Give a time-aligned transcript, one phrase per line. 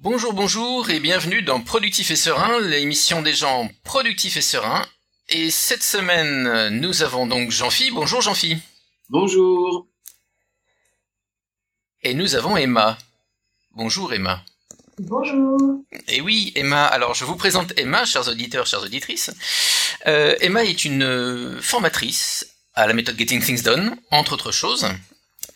[0.00, 4.86] Bonjour, bonjour et bienvenue dans Productif et Serein, l'émission des gens productifs et sereins.
[5.28, 7.90] Et cette semaine, nous avons donc Jean-Phi.
[7.90, 8.58] Bonjour Jean-Phi.
[9.08, 9.88] Bonjour.
[12.04, 12.96] Et nous avons Emma.
[13.72, 14.44] Bonjour Emma.
[15.00, 15.82] Bonjour.
[16.06, 16.84] Et oui, Emma.
[16.84, 19.32] Alors, je vous présente Emma, chers auditeurs, chères auditrices.
[20.06, 24.86] Euh, Emma est une euh, formatrice à la méthode Getting Things Done, entre autres choses.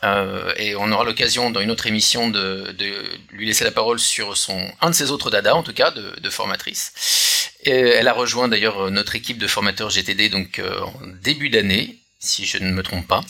[0.04, 2.92] Euh, et on aura l'occasion dans une autre émission de, de,
[3.30, 6.18] lui laisser la parole sur son un de ses autres dada, en tout cas, de,
[6.20, 6.92] de formatrice.
[7.64, 12.44] Elle a rejoint d'ailleurs notre équipe de formateurs GTD donc euh, en début d'année, si
[12.44, 13.22] je ne me trompe pas.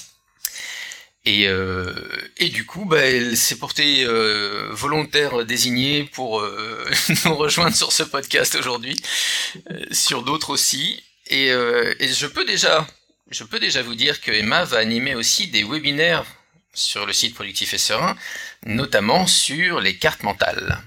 [1.24, 1.92] Et, euh,
[2.38, 6.42] et du coup, bah, elle s'est portée euh, volontaire désignée pour
[7.26, 8.96] nous rejoindre sur ce podcast aujourd'hui,
[9.92, 11.02] sur d'autres aussi.
[11.28, 12.86] Et, et, je peux déjà,
[13.30, 16.24] je peux déjà vous dire que Emma va animer aussi des webinaires
[16.74, 18.16] sur le site Productif et Serein,
[18.64, 20.80] notamment sur les cartes mentales.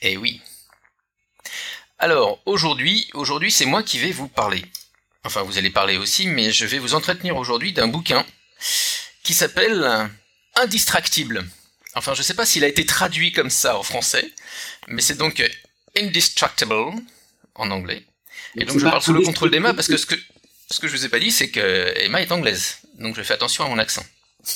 [0.00, 0.40] Et oui.
[1.98, 4.64] Alors aujourd'hui, aujourd'hui c'est moi qui vais vous parler.
[5.24, 8.26] Enfin, vous allez parler aussi, mais je vais vous entretenir aujourd'hui d'un bouquin
[9.22, 10.10] qui s'appelle
[10.54, 11.46] Indistractible.
[11.94, 14.32] Enfin, je ne sais pas s'il a été traduit comme ça en français,
[14.88, 15.42] mais c'est donc
[15.96, 16.92] Indestructible
[17.54, 18.04] en anglais.
[18.56, 20.16] Et donc je parle sous le contrôle d'Emma parce que ce que
[20.74, 23.34] ce que je vous ai pas dit, c'est que Emma est anglaise, donc je fais
[23.34, 24.04] attention à mon accent.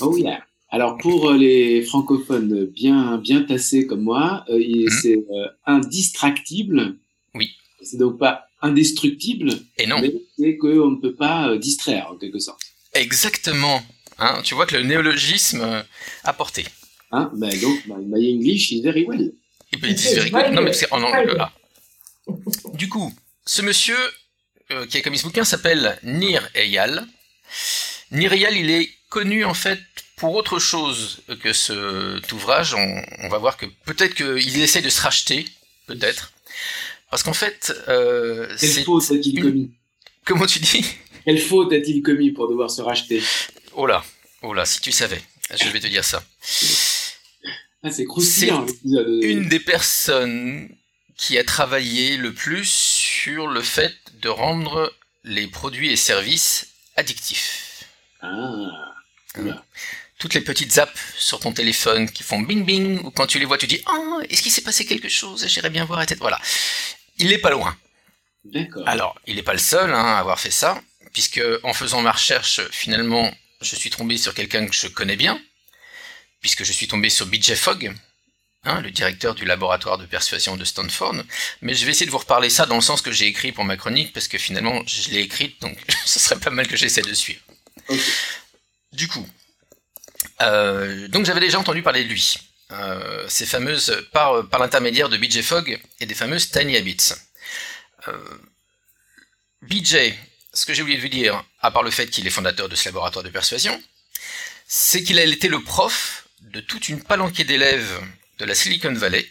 [0.01, 0.41] Oh yeah.
[0.71, 4.91] Alors pour les francophones bien bien tassés comme moi, euh, Mhm.
[5.01, 6.97] c'est euh, indistractible.
[7.35, 7.55] Oui.
[7.83, 12.17] C'est donc pas indestructible, Et non, mais c'est qu'on ne peut pas euh, distraire en
[12.17, 12.61] quelque sorte.
[12.95, 13.81] exactement.
[14.19, 15.83] Hein, tu vois que le néologisme euh,
[16.25, 16.65] a porté.
[17.13, 19.33] Hein ben donc my, my English is very well.
[19.73, 20.51] Et puis, it's very good.
[20.53, 21.35] Non, mais c'est en anglais.
[21.37, 21.53] Là.
[22.75, 23.15] Du coup,
[23.47, 23.97] ce monsieur
[24.71, 27.07] euh, qui a commis ce bouquin s'appelle Nir Eyal.
[28.11, 29.81] Nir Eyal, il est connu en fait
[30.17, 32.75] pour autre chose que cet ouvrage.
[32.75, 35.47] On, on va voir que peut-être qu'il essaie de se racheter,
[35.87, 36.33] peut-être.
[37.11, 38.85] Parce qu'en fait, euh, Quelle c'est...
[38.85, 39.71] faute a-t-il une- commis?
[40.25, 40.85] Comment tu dis?
[41.25, 43.23] Quelle faute a-t-il commis pour devoir se racheter?
[43.73, 44.05] Oh là,
[44.43, 45.23] oh là, si tu savais,
[45.59, 46.23] je vais te dire ça.
[47.83, 49.23] ah, C'est croustillant l'épisode.
[49.23, 50.69] une des personnes
[51.17, 52.67] qui a travaillé le plus
[53.23, 57.85] sur le fait de rendre les produits et services addictifs.
[58.23, 58.31] Ah.
[60.19, 63.45] Toutes les petites apps sur ton téléphone qui font bing bing, ou quand tu les
[63.45, 65.47] vois, tu dis Ah, est-ce qu'il s'est passé quelque chose?
[65.49, 66.19] J'irais bien voir, etc.
[66.21, 66.41] Voilà.
[67.19, 67.77] Il n'est pas loin.
[68.45, 68.87] D'accord.
[68.87, 70.81] Alors, il n'est pas le seul hein, à avoir fait ça,
[71.13, 75.41] puisque en faisant ma recherche, finalement, je suis tombé sur quelqu'un que je connais bien,
[76.41, 77.93] puisque je suis tombé sur BJ Fogg,
[78.69, 81.17] hein, le directeur du laboratoire de persuasion de Stanford.
[81.63, 83.65] Mais je vais essayer de vous reparler ça dans le sens que j'ai écrit pour
[83.65, 87.03] ma chronique, parce que finalement, je l'ai écrite, donc ce serait pas mal que j'essaie
[87.03, 87.41] de suivre.
[88.93, 89.27] Du coup,
[90.43, 92.37] euh, donc j'avais déjà entendu parler de lui.
[92.71, 97.15] Euh, ces fameuses, par, par l'intermédiaire de BJ Fogg et des fameuses Tiny Habits.
[98.09, 98.39] Euh,
[99.63, 100.15] BJ,
[100.53, 102.77] ce que j'ai oublié de vous dire, à part le fait qu'il est fondateur de
[102.77, 103.83] ce laboratoire de persuasion,
[104.67, 108.01] c'est qu'il a été le prof de toute une palanquée d'élèves
[108.39, 109.29] de la Silicon Valley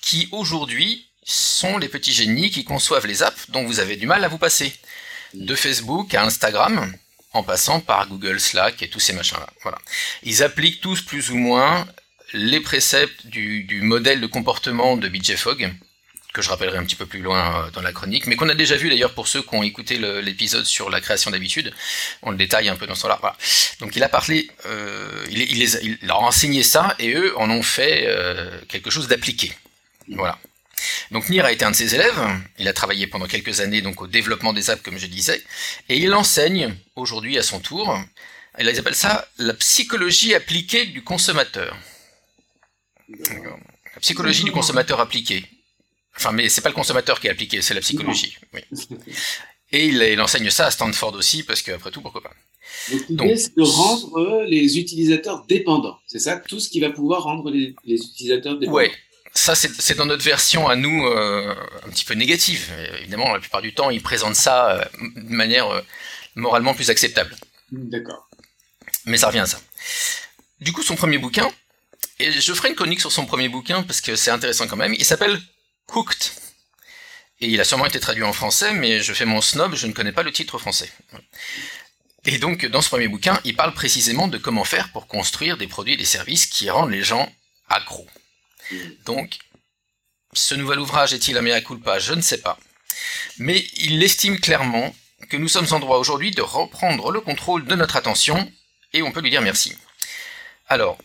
[0.00, 4.22] qui aujourd'hui sont les petits génies qui conçoivent les apps dont vous avez du mal
[4.24, 4.72] à vous passer.
[5.32, 6.94] De Facebook à Instagram,
[7.32, 9.48] en passant par Google Slack et tous ces machins-là.
[9.62, 9.78] Voilà.
[10.22, 11.88] Ils appliquent tous plus ou moins
[12.34, 15.74] les préceptes du, du modèle de comportement de BJ Fogg,
[16.34, 18.54] que je rappellerai un petit peu plus loin euh, dans la chronique, mais qu'on a
[18.54, 21.72] déjà vu d'ailleurs pour ceux qui ont écouté l'épisode sur la création d'habitude.
[22.22, 23.36] On le détaille un peu dans là Voilà.
[23.78, 27.48] Donc il a parlé, euh, il, il il leur a enseigné ça et eux en
[27.48, 29.52] ont fait euh, quelque chose d'appliqué.
[30.08, 30.38] Voilà.
[31.12, 32.20] Donc Nir a été un de ses élèves,
[32.58, 35.40] il a travaillé pendant quelques années donc au développement des apps comme je disais,
[35.88, 37.96] et il enseigne aujourd'hui à son tour,
[38.58, 41.76] ils appellent ça la psychologie appliquée du consommateur.
[43.08, 45.48] La psychologie du consommateur appliquée.
[46.16, 48.36] Enfin, mais c'est pas le consommateur qui est appliqué, c'est la psychologie.
[48.52, 48.60] Oui.
[49.72, 52.32] Et il, il enseigne ça à Stanford aussi, parce qu'après tout, pourquoi pas.
[53.10, 55.98] Donc c'est de rendre les utilisateurs dépendants.
[56.06, 58.76] C'est ça Tout ce qui va pouvoir rendre les, les utilisateurs dépendants.
[58.76, 58.92] Ouais,
[59.32, 62.70] ça c'est dans notre version à nous euh, un petit peu négative.
[63.00, 64.84] Évidemment, la plupart du temps, ils présentent ça euh,
[65.16, 65.80] de manière euh,
[66.36, 67.36] moralement plus acceptable.
[67.72, 68.28] D'accord.
[69.06, 69.60] Mais ça revient à ça.
[70.60, 71.50] Du coup, son premier bouquin,
[72.18, 74.94] et je ferai une chronique sur son premier bouquin parce que c'est intéressant quand même,
[74.94, 75.38] il s'appelle
[75.92, 76.30] Hooked.
[77.40, 79.92] Et il a sûrement été traduit en français, mais je fais mon snob, je ne
[79.92, 80.90] connais pas le titre français.
[82.24, 85.66] Et donc, dans ce premier bouquin, il parle précisément de comment faire pour construire des
[85.66, 87.30] produits et des services qui rendent les gens
[87.68, 88.08] accros.
[89.04, 89.38] Donc,
[90.32, 91.98] ce nouvel ouvrage est-il un mea culpa?
[91.98, 92.58] Je ne sais pas.
[93.38, 94.94] Mais il estime clairement
[95.28, 98.50] que nous sommes en droit aujourd'hui de reprendre le contrôle de notre attention
[98.92, 99.76] et on peut lui dire merci.
[100.68, 100.98] Alors,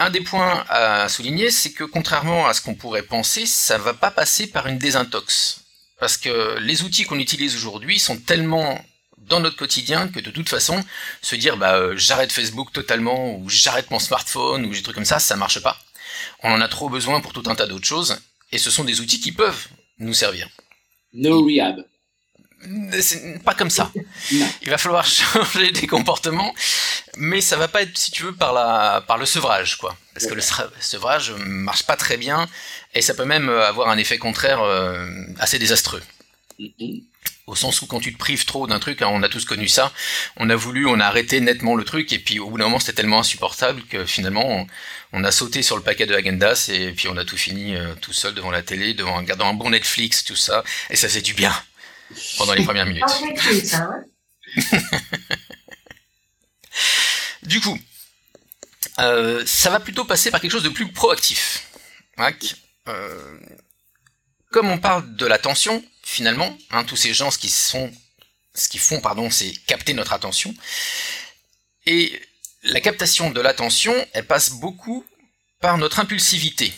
[0.00, 3.92] un des points à souligner, c'est que contrairement à ce qu'on pourrait penser, ça va
[3.92, 5.60] pas passer par une désintox.
[6.00, 8.82] Parce que les outils qu'on utilise aujourd'hui sont tellement
[9.18, 10.82] dans notre quotidien que de toute façon,
[11.20, 15.04] se dire bah euh, j'arrête Facebook totalement ou j'arrête mon smartphone ou des trucs comme
[15.04, 15.78] ça, ça marche pas.
[16.42, 18.18] On en a trop besoin pour tout un tas d'autres choses
[18.52, 19.68] et ce sont des outils qui peuvent
[19.98, 20.48] nous servir.
[21.12, 21.84] No rehab.
[23.00, 23.90] C'est pas comme ça.
[24.30, 26.54] Il va falloir changer des comportements,
[27.16, 29.96] mais ça va pas être, si tu veux, par la, par le sevrage, quoi.
[30.14, 30.42] Parce que le
[30.80, 32.48] sevrage marche pas très bien,
[32.94, 35.06] et ça peut même avoir un effet contraire euh,
[35.38, 36.02] assez désastreux.
[36.58, 37.02] Mm-hmm.
[37.46, 39.66] Au sens où quand tu te prives trop d'un truc, hein, on a tous connu
[39.66, 39.92] ça,
[40.36, 42.78] on a voulu, on a arrêté nettement le truc, et puis au bout d'un moment
[42.78, 44.66] c'était tellement insupportable que finalement
[45.12, 47.94] on, a sauté sur le paquet de Agendas, et puis on a tout fini euh,
[48.00, 51.22] tout seul devant la télé, devant regardant un bon Netflix, tout ça, et ça fait
[51.22, 51.52] du bien
[52.38, 53.04] pendant les premières minutes.
[57.42, 57.78] Du coup,
[58.98, 61.66] euh, ça va plutôt passer par quelque chose de plus proactif.
[62.88, 63.38] Euh,
[64.50, 67.90] comme on parle de l'attention, finalement, hein, tous ces gens, ce qui sont,
[68.54, 70.54] ce qu'ils font, pardon, c'est capter notre attention.
[71.86, 72.20] Et
[72.62, 75.04] la captation de l'attention, elle passe beaucoup
[75.60, 76.72] par notre impulsivité.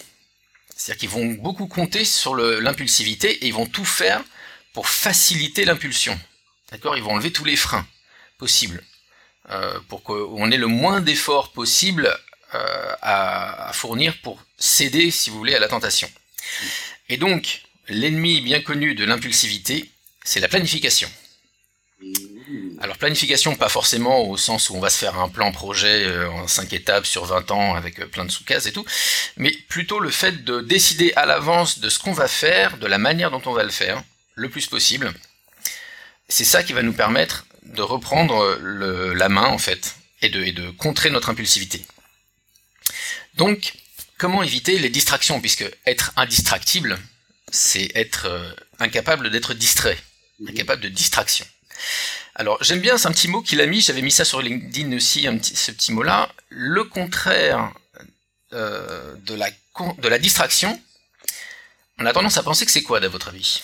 [0.76, 4.23] C'est-à-dire qu'ils vont beaucoup compter sur l'impulsivité et ils vont tout faire
[4.73, 6.19] pour faciliter l'impulsion.
[6.71, 6.97] D'accord?
[6.97, 7.87] Ils vont enlever tous les freins
[8.39, 8.83] possibles
[9.51, 12.17] euh, pour qu'on ait le moins d'efforts possible
[12.55, 16.11] euh, à, fournir pour céder, si vous voulez, à la tentation.
[17.09, 19.91] Et donc, l'ennemi bien connu de l'impulsivité,
[20.25, 21.11] c'est la planification.
[22.81, 26.29] Alors planification, pas forcément au sens où on va se faire un plan projet euh,
[26.31, 28.85] en 5 étapes sur 20 ans avec plein de sous-cases et tout,
[29.37, 32.99] mais plutôt le fait de décider à l'avance de ce qu'on va faire, de la
[32.99, 34.03] manière dont on va le faire,
[34.34, 35.12] le plus possible.
[36.29, 38.58] C'est ça qui va nous permettre de reprendre
[39.14, 41.84] la main en fait et de, et de contrer notre impulsivité.
[43.34, 43.75] Donc,
[44.19, 45.40] comment éviter les distractions?
[45.40, 46.99] Puisque être indistractible,
[47.50, 49.99] c'est être euh, incapable d'être distrait,
[50.40, 50.49] mhm.
[50.50, 51.46] incapable de distraction.
[52.34, 54.96] Alors, j'aime bien, c'est un petit mot qu'il a mis, j'avais mis ça sur LinkedIn
[54.96, 56.32] aussi, ce petit mot-là.
[56.49, 57.73] Le contraire
[58.52, 60.81] euh, de, la, de la distraction,
[61.99, 63.62] on a tendance à penser que c'est quoi, à votre avis?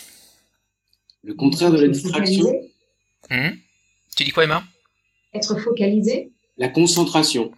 [1.22, 2.52] Le contraire de la distraction.
[3.30, 3.50] Hmm?
[4.16, 4.64] Tu dis quoi, Emma?
[5.34, 6.32] Être focalisé.
[6.56, 7.52] La concentration.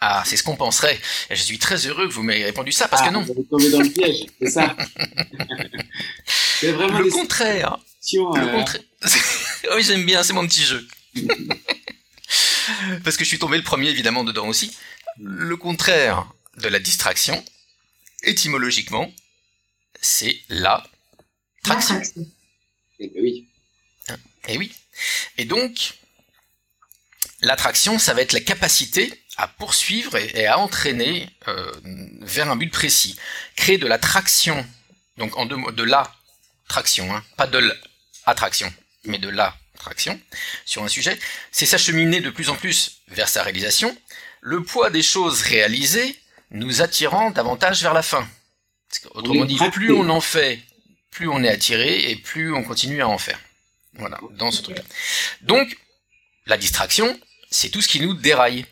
[0.00, 0.98] Ah, c'est ce qu'on penserait.
[1.30, 3.22] je suis très heureux que vous m'ayez répondu ça, parce que ah, non.
[3.22, 4.76] Vous tombé dans le piège, c'est ça.
[6.26, 7.78] c'est vraiment le contraire.
[8.12, 8.82] Le euh, contraire.
[9.74, 10.86] oui, j'aime bien, c'est mon petit jeu.
[13.04, 14.76] parce que je suis tombé le premier, évidemment, dedans aussi.
[15.18, 17.42] Le contraire de la distraction,
[18.22, 19.10] étymologiquement,
[20.00, 20.86] c'est la
[21.62, 22.00] traction.
[22.98, 23.48] Et eh oui.
[24.08, 24.14] Et
[24.54, 24.72] eh oui.
[25.38, 25.94] Et donc,
[27.40, 31.72] l'attraction, ça va être la capacité à poursuivre et, à entraîner euh,
[32.22, 33.16] vers un but précis.
[33.54, 34.66] Créer de la traction,
[35.18, 36.10] donc en deux mots, de la
[36.68, 37.58] traction, hein, pas de
[38.26, 38.72] l'attraction,
[39.04, 40.18] mais de la traction
[40.64, 41.18] sur un sujet,
[41.52, 43.96] c'est s'acheminer de plus en plus vers sa réalisation,
[44.40, 46.18] le poids des choses réalisées
[46.50, 48.26] nous attirant davantage vers la fin.
[49.10, 50.60] Autrement dit, plus on en fait
[51.16, 53.40] plus on est attiré et plus on continue à en faire.
[53.94, 54.84] Voilà, dans ce truc-là.
[55.40, 55.78] Donc,
[56.44, 57.18] la distraction,
[57.50, 58.66] c'est tout ce qui nous déraille.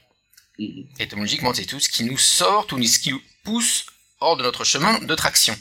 [0.58, 0.86] Mhm.
[0.98, 3.86] Étymologiquement, c'est tout ce qui nous sort, tout ce qui nous pousse
[4.20, 5.58] hors de notre chemin de traction.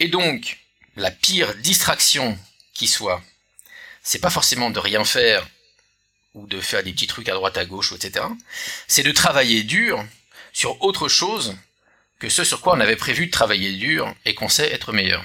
[0.00, 0.60] Et donc,
[0.96, 2.38] la pire distraction
[2.72, 3.22] qui soit,
[4.02, 5.46] c'est pas forcément de rien faire
[6.32, 8.24] ou de faire des petits trucs à droite à gauche, etc.
[8.88, 10.02] C'est de travailler dur
[10.54, 11.54] sur autre chose
[12.18, 15.22] que ce sur quoi on avait prévu de travailler dur et qu'on sait être meilleur.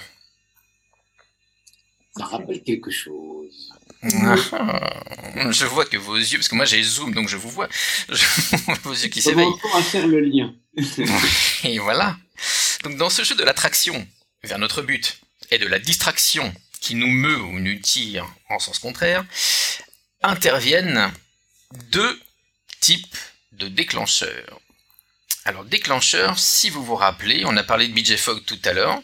[2.17, 3.71] Ça rappelle quelque chose.
[4.03, 7.69] je vois que vos yeux, parce que moi j'ai zoom, donc je vous vois,
[8.83, 9.47] vos yeux qui s'éveillent.
[9.75, 10.53] à faire le lien.
[11.63, 12.17] et voilà.
[12.83, 14.07] Donc dans ce jeu de l'attraction
[14.43, 15.19] vers notre but
[15.51, 19.25] et de la distraction qui nous meut ou nous tire en sens contraire,
[20.21, 21.11] interviennent
[21.91, 22.19] deux
[22.79, 23.17] types
[23.53, 24.59] de déclencheurs.
[25.45, 29.01] Alors déclencheur, si vous vous rappelez, on a parlé de BJ Fogg tout à l'heure.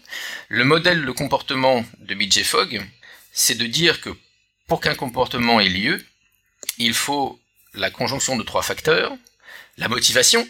[0.50, 2.86] Le modèle de comportement de BJ Fogg,
[3.34, 4.16] c'est de dire que
[4.68, 6.06] pour qu'un comportement ait lieu,
[6.78, 7.42] il faut
[7.74, 9.12] la conjonction de trois facteurs,
[9.78, 10.48] la motivation,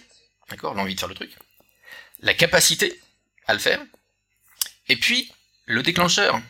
[0.49, 1.31] d'accord, l'envie de faire le truc,
[2.19, 3.01] la capacité
[3.47, 3.81] à le faire,
[4.89, 5.31] et puis
[5.65, 6.41] le déclencheur.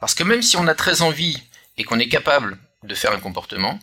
[0.00, 1.40] Parce que même si on a très envie
[1.78, 3.78] et qu'on est capable de faire un comportement,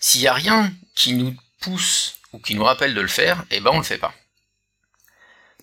[0.00, 3.60] s'il n'y a rien qui nous pousse ou qui nous rappelle de le faire, eh
[3.60, 4.14] ben on le fait pas.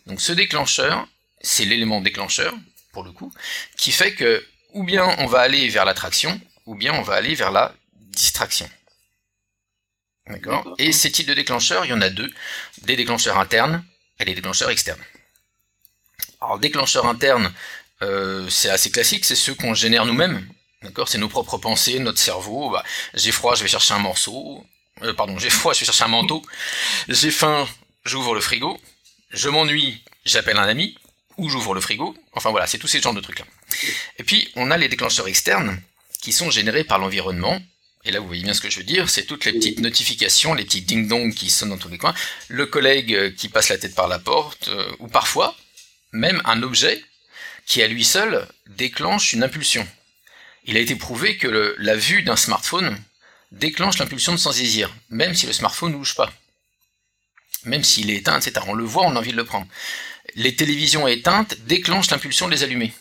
[0.05, 1.07] Donc ce déclencheur,
[1.41, 2.53] c'est l'élément déclencheur,
[2.91, 3.33] pour le coup,
[3.77, 7.33] qui fait que ou bien on va aller vers l'attraction, ou bien on va aller
[7.33, 8.69] vers la distraction.
[10.27, 10.75] D'accord?
[10.77, 12.31] Et ces types de déclencheurs, il y en a deux.
[12.81, 13.83] Des déclencheurs internes
[14.19, 15.03] et les déclencheurs externes.
[16.41, 17.53] Alors, déclencheurs internes,
[18.01, 20.45] euh, c'est assez classique, c'est ceux qu'on génère nous-mêmes.
[20.81, 21.07] D'accord?
[21.07, 22.69] C'est nos propres pensées, notre cerveau.
[22.71, 24.65] Bah, j'ai froid, je vais chercher un morceau.
[25.03, 26.41] Euh, pardon, j'ai froid, je vais chercher un manteau.
[27.07, 27.65] J'ai faim,
[28.03, 28.77] j'ouvre le frigo.
[29.29, 30.97] Je m'ennuie, j'appelle un ami.
[31.37, 32.15] Ou j'ouvre le frigo.
[32.33, 33.45] Enfin voilà, c'est tous ces genres de trucs-là.
[34.17, 35.81] Et puis, on a les déclencheurs externes
[36.21, 37.61] qui sont générés par l'environnement.
[38.03, 40.53] Et là, vous voyez bien ce que je veux dire, c'est toutes les petites notifications,
[40.53, 42.13] les petits ding-dong qui sonnent dans tous les coins,
[42.47, 45.55] le collègue euh, qui passe la tête par la porte, euh, ou parfois,
[46.11, 47.03] même un objet
[47.65, 49.87] qui à lui seul déclenche une impulsion.
[50.65, 52.97] Il a été prouvé que la vue d'un smartphone
[53.51, 56.31] déclenche l'impulsion de s'en saisir, même si le smartphone ne bouge pas.
[57.63, 58.65] Même s'il est éteint, etc.
[58.67, 59.67] On le voit, on a envie de le prendre.
[60.35, 62.93] Les télévisions éteintes déclenchent l'impulsion de les allumer.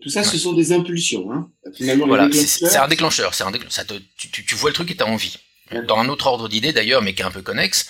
[0.00, 1.32] Tout ça, ce sont des impulsions.
[1.32, 1.50] Hein.
[1.74, 3.32] Finalement, voilà, c'est un déclencheur.
[3.40, 5.38] Un ça tu, vois le truc et tu as envie.
[5.86, 7.86] Dans un autre ordre d'idée d'ailleurs, mais qui est un peu connexe,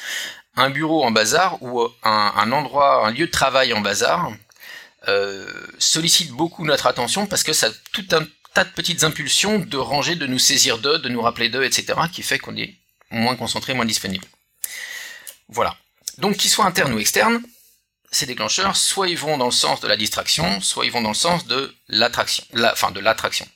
[0.57, 4.33] un bureau en bazar ou un, un endroit, un lieu de travail en bazar,
[5.09, 5.47] euh,
[5.79, 9.77] sollicite beaucoup notre attention parce que ça a tout un tas de petites impulsions de
[9.79, 12.75] ranger, de nous saisir d'eux, de nous rappeler d'eux, etc., qui fait qu'on est
[13.11, 14.27] moins concentré, moins disponible.
[15.49, 15.77] Voilà.
[16.19, 17.41] Donc qu'ils soient internes ou externes,
[18.11, 21.11] ces déclencheurs, soit ils vont dans le sens de la distraction, soit ils vont dans
[21.11, 23.49] le sens de l'attraction, la, enfin de l'attraction.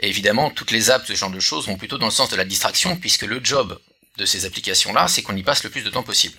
[0.00, 2.36] Et évidemment, toutes les apps, ce genre de choses, vont plutôt dans le sens de
[2.36, 3.78] la distraction, puisque le job
[4.16, 6.38] de ces applications-là, c'est qu'on y passe le plus de temps possible.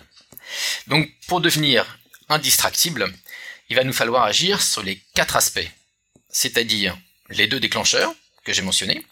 [0.88, 2.00] Donc, pour devenir
[2.30, 3.14] indistractible,
[3.70, 5.70] il va nous falloir agir sur les quatre aspects,
[6.30, 6.98] c'est-à-dire
[7.30, 8.14] les deux déclencheurs
[8.44, 9.06] que j'ai mentionnés,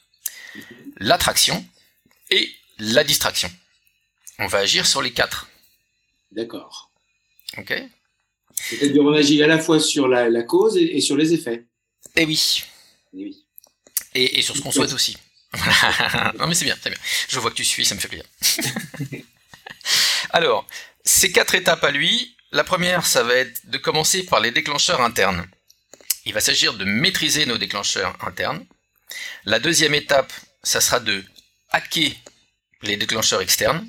[0.98, 1.66] l'attraction
[2.30, 3.52] et la distraction.
[4.40, 5.48] On va agir sur les quatre.
[6.32, 6.90] D'accord.
[7.58, 7.74] Ok?
[8.70, 11.66] C'est-à-dire on agit à la fois sur la, cause et, sur les effets.
[12.16, 12.64] Eh oui.
[13.14, 13.46] Et eh oui.
[14.16, 15.18] Et, sur ce qu'on souhaite aussi.
[16.40, 17.00] non mais c'est bien, c'est bien.
[17.28, 18.26] Je vois que tu suis, ça me fait plaisir.
[20.32, 20.68] Alors,
[21.04, 25.02] ces quatre étapes à lui, la première, ça va être de commencer par les déclencheurs
[25.02, 25.46] internes.
[26.26, 28.66] Il va s'agir de maîtriser nos déclencheurs internes.
[29.46, 30.32] La deuxième étape,
[30.64, 31.24] ça sera de
[31.72, 32.12] hacker
[32.84, 33.88] les déclencheurs externes.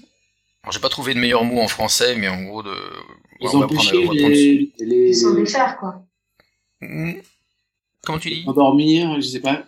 [0.63, 2.77] Alors, j'ai pas trouvé de meilleur mot en français, mais en gros, de.
[3.41, 5.13] On va prendre, les, les...
[5.13, 6.03] S'en défaire, quoi.
[6.81, 7.13] Hmm.
[8.05, 9.65] Comment tu dis Endormir, je sais pas.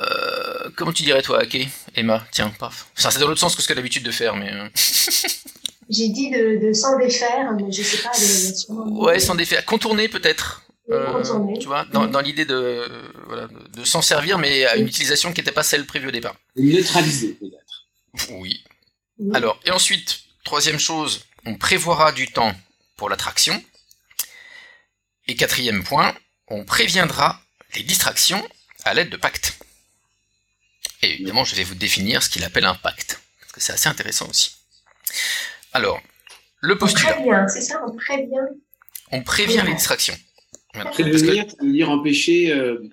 [0.00, 2.26] Euh, comment tu dirais toi, hacker, Emma?
[2.30, 2.90] Tiens, paf.
[2.94, 4.52] c'est dans l'autre sens que ce que d'habitude de faire, mais.
[4.52, 4.68] Euh.
[5.90, 8.10] J'ai dit de, s'en défaire, mais je sais pas.
[8.10, 9.64] De, ouais, s'en défaire.
[9.64, 10.62] Contourner peut-être.
[10.90, 11.22] Euh,
[11.58, 12.82] tu vois, dans, dans l'idée de,
[13.26, 16.36] voilà, de s'en servir, mais à une utilisation qui n'était pas celle prévue au départ.
[16.56, 17.86] Neutraliser peut-être.
[18.32, 18.62] Oui.
[19.32, 22.54] Alors, et ensuite, troisième chose, on prévoira du temps
[22.96, 23.62] pour l'attraction.
[25.26, 26.14] Et quatrième point,
[26.48, 27.40] on préviendra
[27.74, 28.46] les distractions
[28.84, 29.58] à l'aide de pactes.
[31.02, 33.88] Et évidemment, je vais vous définir ce qu'il appelle un pacte, parce que c'est assez
[33.88, 34.56] intéressant aussi.
[35.72, 36.00] Alors,
[36.60, 37.18] le postulat.
[37.18, 38.46] On prévient, c'est ça, on prévient.
[39.10, 40.16] On prévient les distractions.
[40.72, 42.52] Prévenir, ça veut dire empêcher.
[42.52, 42.90] Euh...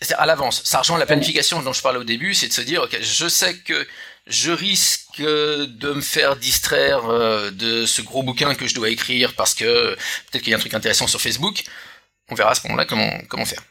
[0.00, 0.62] C'est à l'avance.
[0.64, 3.28] Ça rejoint la planification dont je parlais au début, c'est de se dire, ok, je
[3.28, 3.86] sais que
[4.26, 9.34] je risque de me faire distraire euh, de ce gros bouquin que je dois écrire
[9.34, 11.64] parce que peut-être qu'il y a un truc intéressant sur Facebook.
[12.28, 13.62] On verra à ce moment-là comment, comment faire.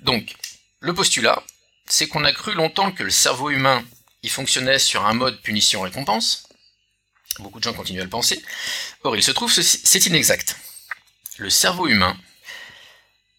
[0.00, 0.34] Donc,
[0.80, 1.42] le postulat,
[1.86, 3.84] c'est qu'on a cru longtemps que le cerveau humain,
[4.22, 6.48] il fonctionnait sur un mode punition-récompense.
[7.38, 8.42] Beaucoup de gens continuent à le penser.
[9.04, 10.56] Or, il se trouve, c'est inexact.
[11.38, 12.16] Le cerveau humain,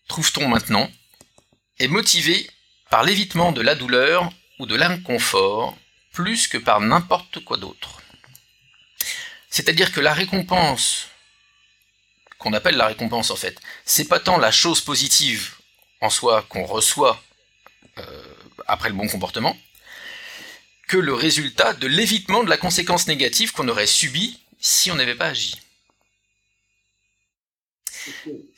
[0.07, 0.89] trouve-t-on maintenant,
[1.79, 2.49] est motivé
[2.89, 5.77] par l'évitement de la douleur ou de l'inconfort
[6.13, 8.01] plus que par n'importe quoi d'autre.
[9.49, 11.07] C'est-à-dire que la récompense,
[12.37, 15.55] qu'on appelle la récompense en fait, c'est pas tant la chose positive
[16.01, 17.21] en soi qu'on reçoit
[17.97, 18.23] euh,
[18.67, 19.57] après le bon comportement,
[20.87, 25.15] que le résultat de l'évitement de la conséquence négative qu'on aurait subie si on n'avait
[25.15, 25.59] pas agi.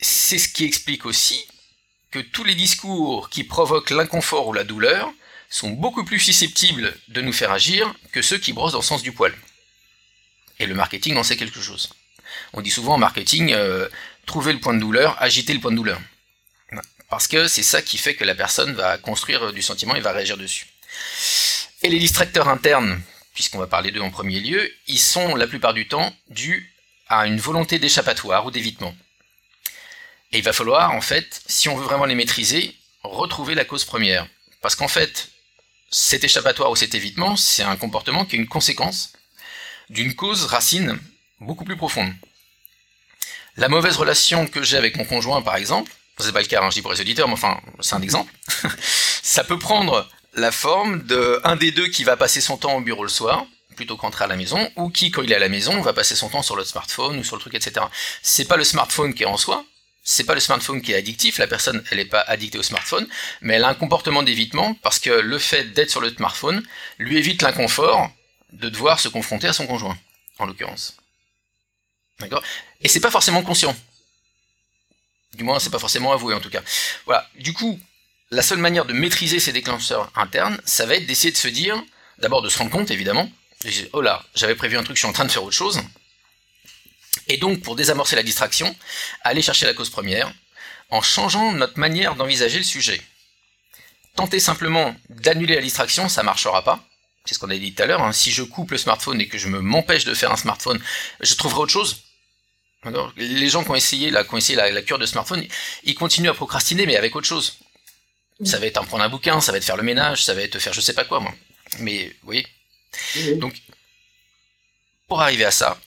[0.01, 1.45] C'est ce qui explique aussi
[2.11, 5.13] que tous les discours qui provoquent l'inconfort ou la douleur
[5.49, 9.03] sont beaucoup plus susceptibles de nous faire agir que ceux qui brossent dans le sens
[9.03, 9.33] du poil.
[10.59, 11.89] Et le marketing en sait quelque chose.
[12.53, 13.87] On dit souvent en marketing, euh,
[14.25, 15.99] trouver le point de douleur, agiter le point de douleur.
[17.09, 20.11] Parce que c'est ça qui fait que la personne va construire du sentiment et va
[20.11, 20.67] réagir dessus.
[21.83, 23.01] Et les distracteurs internes,
[23.33, 26.73] puisqu'on va parler d'eux en premier lieu, ils sont la plupart du temps dus
[27.07, 28.95] à une volonté d'échappatoire ou d'évitement.
[30.31, 33.85] Et il va falloir, en fait, si on veut vraiment les maîtriser, retrouver la cause
[33.85, 34.27] première.
[34.61, 35.29] Parce qu'en fait,
[35.89, 39.13] cet échappatoire ou cet évitement, c'est un comportement qui est une conséquence
[39.89, 40.99] d'une cause racine
[41.39, 42.11] beaucoup plus profonde.
[43.57, 46.69] La mauvaise relation que j'ai avec mon conjoint, par exemple, c'est pas le cas, hein,
[46.69, 48.31] je dis pour les auditeurs, mais enfin, c'est un exemple,
[49.23, 53.03] ça peut prendre la forme de des deux qui va passer son temps au bureau
[53.03, 55.81] le soir, plutôt qu'entrer à la maison, ou qui, quand il est à la maison,
[55.81, 57.85] va passer son temps sur le smartphone ou sur le truc, etc.
[58.21, 59.65] C'est pas le smartphone qui est en soi,
[60.07, 63.07] c'est pas le smartphone qui est addictif, la personne elle n'est pas addictée au smartphone,
[63.41, 66.63] mais elle a un comportement d'évitement parce que le fait d'être sur le smartphone
[66.99, 68.11] lui évite l'inconfort
[68.53, 69.97] de devoir se confronter à son conjoint,
[70.37, 70.95] en l'occurrence.
[72.19, 72.43] D'accord?
[72.81, 73.75] Et c'est pas forcément conscient.
[75.33, 76.61] Du moins, c'est pas forcément avoué en tout cas.
[77.05, 77.27] Voilà.
[77.39, 77.79] Du coup,
[78.29, 81.83] la seule manière de maîtriser ces déclencheurs internes, ça va être d'essayer de se dire,
[82.19, 83.29] d'abord de se rendre compte évidemment,
[83.93, 85.81] oh là, j'avais prévu un truc, je suis en train de faire autre chose.
[87.27, 88.75] Et donc, pour désamorcer la distraction,
[89.21, 90.31] aller chercher la cause première,
[90.89, 93.01] en changeant notre manière d'envisager le sujet.
[94.15, 96.85] Tenter simplement d'annuler la distraction, ça marchera pas.
[97.25, 98.03] C'est ce qu'on a dit tout à l'heure.
[98.03, 98.13] Hein.
[98.13, 100.79] Si je coupe le smartphone et que je me m'empêche de faire un smartphone,
[101.19, 102.03] je trouverai autre chose.
[103.17, 104.23] Les gens qui ont essayé, la,
[104.71, 105.43] la, cure de smartphone,
[105.83, 107.57] ils continuent à procrastiner, mais avec autre chose.
[108.43, 110.41] Ça va être en prendre un bouquin, ça va être faire le ménage, ça va
[110.41, 111.33] être faire je sais pas quoi, moi.
[111.79, 112.47] Mais, vous voyez.
[113.37, 113.55] Donc,
[115.07, 115.79] pour arriver à ça,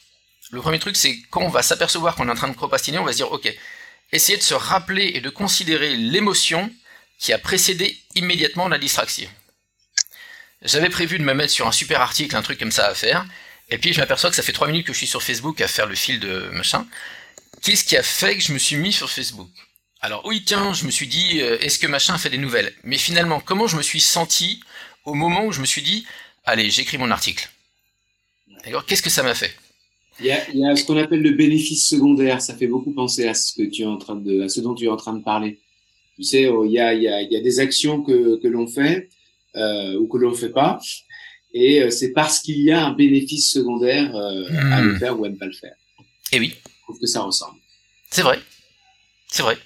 [0.50, 3.04] le premier truc, c'est quand on va s'apercevoir qu'on est en train de procrastiner, on
[3.04, 3.52] va se dire, ok,
[4.12, 6.72] essayez de se rappeler et de considérer l'émotion
[7.18, 9.28] qui a précédé immédiatement la distraction.
[10.62, 13.26] J'avais prévu de me mettre sur un super article, un truc comme ça à faire,
[13.68, 15.68] et puis je m'aperçois que ça fait trois minutes que je suis sur Facebook à
[15.68, 16.86] faire le fil de machin.
[17.62, 19.50] Qu'est-ce qui a fait que je me suis mis sur Facebook?
[20.00, 22.72] Alors oui, tiens, je me suis dit, euh, est-ce que machin fait des nouvelles?
[22.84, 24.62] Mais finalement, comment je me suis senti
[25.04, 26.06] au moment où je me suis dit,
[26.44, 27.48] allez, j'écris mon article?
[28.64, 28.86] D'accord?
[28.86, 29.54] Qu'est-ce que ça m'a fait?
[30.20, 32.42] Il y, a, ce qu'on appelle le bénéfice secondaire.
[32.42, 34.74] Ça fait beaucoup penser à ce que tu es en train de, à ce dont
[34.74, 35.60] tu es en train de parber.
[36.16, 38.40] Tu sais, oh, il y a, il y a, il y a des actions que,
[38.40, 39.08] que l'on fait
[39.56, 40.80] euh, ou que l'on ne fait pas,
[41.54, 44.98] et euh, c'est parce qu'il y a un bénéfice secondaire euh, à le hmm.
[44.98, 45.74] faire ou à ne pas le faire.
[46.32, 46.54] Et oui.
[46.64, 47.58] Je trouve que ça ressemble.
[48.10, 48.40] C'est vrai.
[49.28, 49.58] C'est vrai.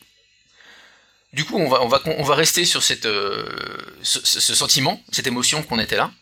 [1.33, 3.49] Du coup, on va, on va, on va rester sur cette, euh,
[4.03, 6.13] ce, ce, sentiment, cette émotion qu'on était là,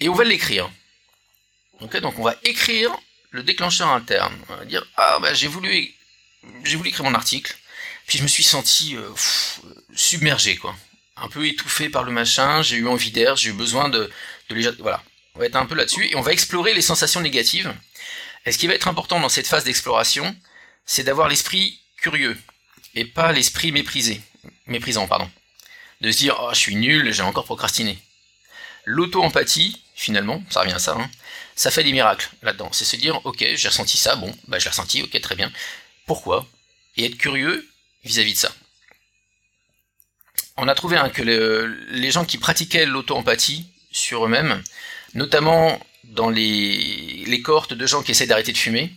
[0.00, 0.70] et on va l'écrire.
[1.80, 2.90] Okay, donc on va écrire
[3.32, 4.34] le déclencheur interne.
[4.66, 5.92] Dire ah bah j'ai voulu
[6.64, 7.56] j'ai voulu écrire mon article,
[8.06, 9.08] puis je me suis senti euh,
[9.94, 10.76] submergé quoi,
[11.16, 12.62] un peu étouffé par le machin.
[12.62, 14.10] J'ai eu envie d'air, j'ai eu besoin de,
[14.48, 15.02] de les voilà.
[15.34, 17.74] On va être un peu là-dessus et on va explorer les sensations négatives.
[18.44, 20.36] Et ce qui va être important dans cette phase d'exploration,
[20.84, 22.36] c'est d'avoir l'esprit curieux
[22.94, 24.20] et pas l'esprit méprisé,
[24.66, 25.30] méprisant pardon.
[26.02, 27.98] De se dire oh je suis nul, j'ai encore procrastiné.
[28.84, 31.08] L'auto-empathie, finalement, ça revient à ça, hein,
[31.54, 32.70] ça fait des miracles là-dedans.
[32.72, 35.52] C'est se dire, ok, j'ai ressenti ça, bon, bah je l'ai ressenti, ok, très bien.
[36.06, 36.46] Pourquoi?
[36.96, 37.68] Et être curieux
[38.04, 38.52] vis-à-vis de ça.
[40.56, 44.62] On a trouvé que les gens qui pratiquaient l'auto-empathie sur eux-mêmes,
[45.14, 48.92] notamment dans les, cohortes de gens qui essaient d'arrêter de fumer,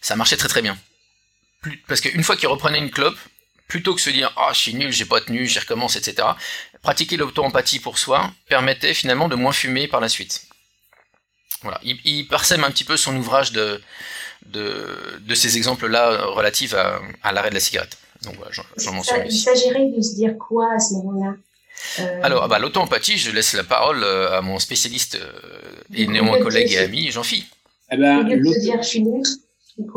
[0.00, 0.78] ça marchait très très bien.
[1.88, 3.18] parce qu'une fois qu'ils reprenaient une clope,
[3.66, 6.28] plutôt que se dire ah je suis nul, j'ai pas tenu, j'y recommence, etc.
[6.82, 10.49] Pratiquer l'auto-empathie pour soi permettait finalement de moins fumer par la suite.
[11.62, 13.80] Voilà, il, parsème un petit peu son ouvrage de,
[14.46, 17.98] de, ces exemples-là relatifs à, l'arrêt de la cigarette.
[18.24, 19.22] Donc voilà, j'en mentionne.
[19.26, 21.36] Il s'agirait de se dire quoi à ce moment-là?
[22.00, 22.20] Euh...
[22.22, 26.38] Alors, ah bah, l'auto-empathie, je laisse la parole euh, à mon spécialiste euh, et néanmoins
[26.40, 27.44] collègue et ami, Jean-Phi.
[27.92, 28.80] Eh ben, dire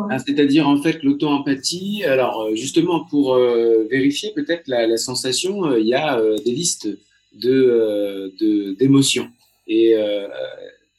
[0.09, 2.03] ah, C'est-à-dire en fait l'auto-empathie.
[2.05, 6.87] Alors justement pour vérifier peut-être la, la, sensation, il y a des listes
[7.33, 8.33] de
[8.79, 9.29] d'émotions.
[9.67, 9.95] Et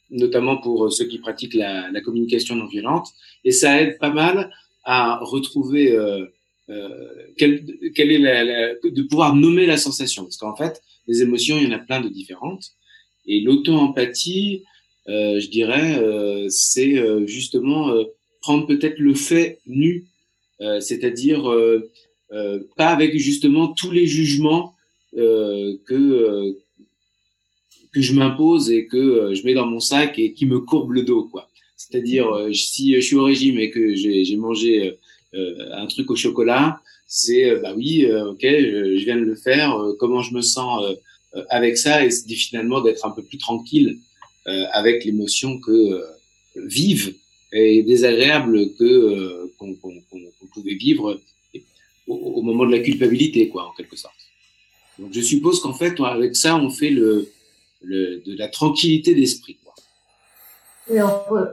[0.09, 3.07] notamment pour ceux qui pratiquent la, la, communication non violente.
[3.43, 4.51] Et ça aide pas mal
[4.83, 6.25] à retrouver euh,
[6.69, 6.89] euh,
[7.37, 7.65] quelle,
[7.95, 10.23] quelle est la, de pouvoir nommer la sensation.
[10.23, 12.71] Parce qu'en fait, les émotions, il y en a plein de différentes.
[13.27, 14.63] Et l'auto-empathie,
[15.07, 18.05] euh, je dirais, euh, c'est euh, justement euh,
[18.41, 20.05] prendre peut-être le fait nu,
[20.79, 21.53] c'est-à-dire
[22.77, 24.73] pas avec justement tous les jugements
[25.13, 26.55] que
[27.95, 30.91] que je m'impose et que euh, je mets dans mon sac et qui me courbe
[30.91, 31.49] le dos, quoi.
[31.77, 34.97] C'est-à-dire, euh, si je suis au régime et que j'ai mangé
[35.33, 39.71] euh, un truc au chocolat, c'est bah oui, ok, je, viens de le faire.
[39.99, 40.83] comment je me sens
[41.49, 43.99] avec ça et c'est finalement d'être un peu plus tranquille
[44.73, 46.03] avec l'émotion que
[46.55, 47.13] vive
[47.53, 49.75] et désagréable que qu'on
[50.51, 51.21] pouvait vivre
[52.07, 54.15] au, moment de la culpabilité, quoi, en quelque sorte.
[54.97, 57.29] Donc, je suppose qu'en fait, avec ça, on fait le
[57.85, 59.57] de la tranquillité d'esprit.
[60.89, 61.03] on,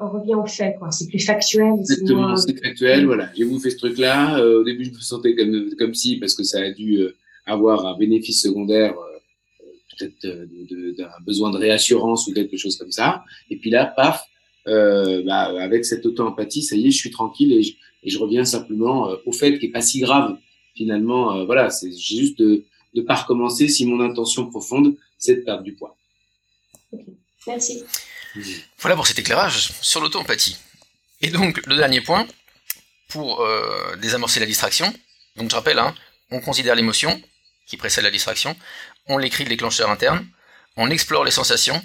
[0.00, 0.90] on, revient au fait, quoi.
[0.90, 1.74] C'est plus factuel.
[1.80, 3.06] Exactement, c'est factuel.
[3.06, 4.38] Voilà, j'ai bouffé ce truc-là.
[4.38, 7.16] Euh, au début, je me sentais comme, comme si, parce que ça a dû euh,
[7.46, 9.66] avoir un bénéfice secondaire, euh,
[9.98, 13.24] peut-être d'un besoin de réassurance ou quelque chose comme ça.
[13.50, 14.26] Et puis là, paf,
[14.66, 17.72] bah, avec cette auto-empathie, ça y est, je suis tranquille et je,
[18.04, 20.36] et je reviens simplement au fait qui est pas si grave.
[20.74, 22.64] Finalement, voilà, c'est juste de
[22.94, 25.96] ne pas recommencer si mon intention profonde, c'est de perdre du poids.
[27.46, 27.84] Merci.
[28.78, 30.56] Voilà pour cet éclairage sur l'auto-empathie.
[31.20, 32.26] Et donc, le dernier point,
[33.08, 34.92] pour euh, désamorcer la distraction,
[35.36, 35.94] donc je rappelle, hein,
[36.30, 37.20] on considère l'émotion
[37.66, 38.56] qui précède la distraction,
[39.06, 40.26] on l'écrit de l'éclanceur interne,
[40.76, 41.82] on explore les sensations,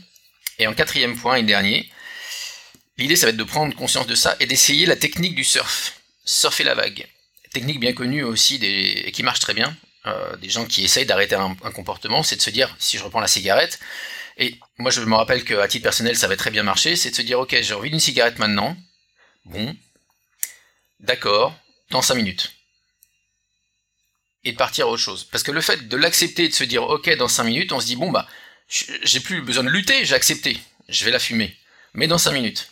[0.60, 1.91] et en quatrième point et dernier,
[2.98, 6.00] l'idée ça va être de prendre conscience de ça et d'essayer la technique du surf,
[6.26, 7.08] surfer la vague.
[7.54, 11.36] Technique bien connue aussi et qui marche très bien, euh, des gens qui essayent d'arrêter
[11.36, 13.80] un, comportement, c'est de se dire, si je reprends la cigarette,
[14.38, 17.15] et moi je me rappelle qu'à titre personnel ça va très bien marcher, c'est de
[17.15, 18.78] se dire, ok, j'ai envie d'une cigarette maintenant,
[19.45, 19.76] bon,
[21.00, 21.58] d'accord,
[21.89, 22.54] dans 5 minutes.
[24.43, 25.26] Et de partir à autre chose.
[25.26, 27.80] Parce que le fait de l'accepter et de se dire, ok, dans 5 minutes, on
[27.80, 28.28] se dit, bon bah,
[28.67, 31.58] j'ai plus besoin de lutter, j'ai accepté, je vais la fumer.
[31.93, 32.69] Mais dans 5 minutes.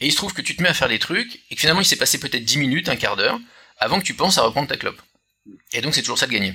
[0.00, 1.80] Et il se trouve que tu te mets à faire des trucs, et que finalement
[1.80, 3.40] il s'est passé peut-être 10 minutes, un quart d'heure,
[3.78, 5.00] avant que tu penses à reprendre ta clope.
[5.72, 6.54] Et donc c'est toujours ça de gagner.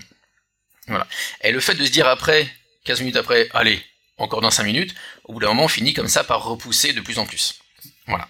[0.87, 1.07] Voilà.
[1.41, 2.53] Et le fait de se dire après,
[2.85, 3.83] 15 minutes après, allez,
[4.17, 4.95] encore dans 5 minutes,
[5.25, 7.55] au bout d'un moment on finit comme ça par repousser de plus en plus.
[8.07, 8.27] Voilà.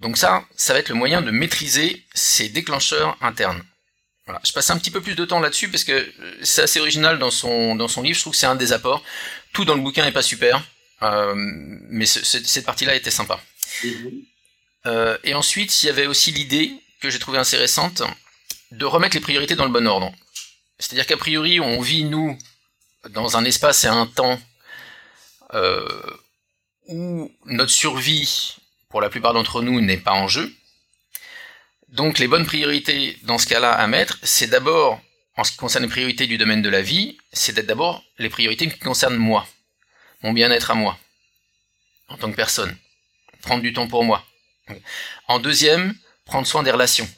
[0.00, 3.62] Donc ça, ça va être le moyen de maîtriser ces déclencheurs internes.
[4.44, 7.18] Je passe un petit peu plus de temps là-dessus parce que euh, c'est assez original
[7.18, 9.04] dans son, dans son livre, je trouve que c'est un des apports.
[9.52, 10.62] Tout dans le bouquin n'est pas super,
[11.02, 13.40] euh, mais cette partie-là était sympa.
[14.86, 18.02] Euh, et ensuite, il y avait aussi l'idée que j'ai trouvée intéressante
[18.72, 20.12] de remettre les priorités dans le bon ordre.
[20.78, 22.36] C'est-à-dire qu'a priori, on vit, nous,
[23.10, 24.38] dans un espace et un temps
[26.88, 28.56] où notre survie,
[28.88, 30.52] pour la plupart d'entre nous, n'est pas en jeu.
[31.88, 35.00] Donc les bonnes priorités dans ce cas-là à mettre, c'est d'abord,
[35.36, 38.28] en ce qui concerne les priorités du domaine de la vie, c'est d'être d'abord les
[38.28, 39.46] priorités qui concernent moi,
[40.22, 40.98] mon bien-être à moi,
[42.08, 42.76] en tant que personne.
[43.42, 44.24] Prendre du temps pour moi.
[45.28, 47.08] En deuxième, prendre soin des relations.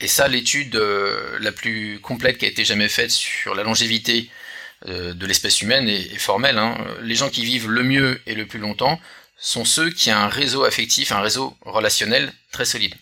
[0.00, 4.28] Et ça, l'étude euh, la plus complète qui a été jamais faite sur la longévité
[4.28, 4.43] euh,
[4.86, 6.58] de l'espèce humaine est, formelle.
[6.58, 6.76] Hein.
[7.02, 9.00] Les gens qui vivent le mieux et le plus longtemps
[9.38, 12.94] sont ceux qui ont un réseau affectif, un réseau relationnel très solide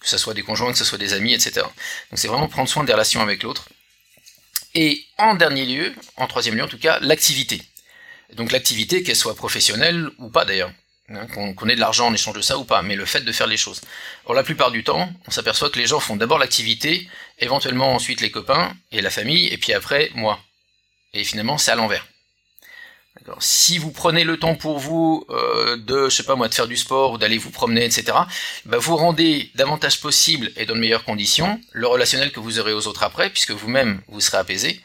[0.00, 1.60] que ce soit des conjoints, que ce soit des amis, etc.
[1.62, 3.68] Donc c'est vraiment prendre soin des relations avec l'autre.
[4.74, 7.62] Et en dernier lieu, en troisième lieu en tout cas, l'activité.
[8.34, 10.72] Donc l'activité, qu'elle soit professionnelle ou pas d'ailleurs,
[11.08, 13.32] hein, qu'on ait de l'argent en échange de ça ou pas, mais le fait de
[13.32, 13.80] faire les choses.
[14.26, 18.20] Or la plupart du temps, on s'aperçoit que les gens font d'abord l'activité, éventuellement ensuite
[18.20, 20.38] les copains et la famille, et puis après moi.
[21.14, 22.06] Et finalement c'est à l'envers.
[23.40, 26.76] Si vous prenez le temps pour vous euh, de, je pas moi, de faire du
[26.76, 28.16] sport ou d'aller vous promener, etc.,
[28.64, 32.72] bah vous rendez davantage possible et dans de meilleures conditions le relationnel que vous aurez
[32.72, 34.80] aux autres après, puisque vous-même vous serez apaisé.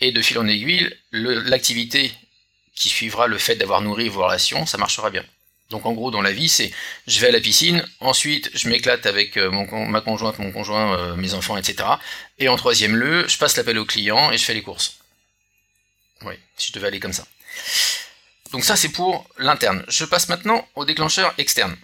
[0.00, 2.12] Et de fil en aiguille, l'activité
[2.74, 5.24] qui suivra le fait d'avoir nourri vos relations, ça marchera bien.
[5.70, 6.72] Donc en gros dans la vie c'est
[7.06, 11.16] je vais à la piscine, ensuite je m'éclate avec euh, ma conjointe, mon conjoint, euh,
[11.16, 11.88] mes enfants, etc.
[12.38, 14.98] Et en troisième lieu, je passe l'appel au client et je fais les courses.
[16.24, 17.26] Oui, si je devais aller comme ça.
[18.52, 19.84] Donc ça c'est pour l'interne.
[19.88, 21.76] Je passe maintenant au déclencheur externe.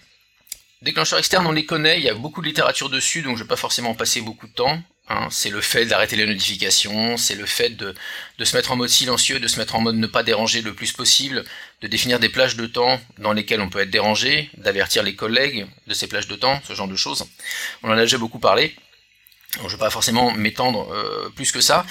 [0.81, 3.45] Déclencheur externe, on les connaît, il y a beaucoup de littérature dessus, donc je ne
[3.45, 4.83] vais pas forcément passer beaucoup de temps.
[5.07, 5.27] Hein.
[5.31, 7.95] C'est le fait d'arrêter les notifications, c'est le fait de,
[8.43, 10.91] se mettre en mode silencieux, de se mettre en mode ne pas déranger le plus
[10.91, 11.43] possible,
[11.81, 15.65] de définir des plages de temps dans lesquelles on peut être dérangé, d'avertir les collègues
[15.87, 17.25] de ces plages de temps, ce genre de choses.
[17.81, 18.75] On en a déjà beaucoup parlé,
[19.57, 21.85] je ne vais pas forcément m'étendre euh, plus que ça.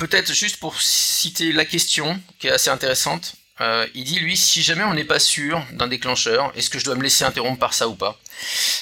[0.00, 4.62] Peut-être juste pour citer la question, qui est assez intéressante, euh, il dit, lui, si
[4.62, 7.74] jamais on n'est pas sûr d'un déclencheur, est-ce que je dois me laisser interrompre par
[7.74, 8.18] ça ou pas?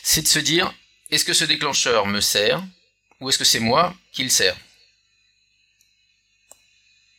[0.04, 0.72] C'est de se dire,
[1.10, 2.62] est-ce que ce déclencheur me sert,
[3.18, 4.56] ou est-ce que c'est moi qui le sert